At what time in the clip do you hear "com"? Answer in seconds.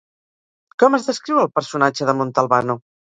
0.83-0.97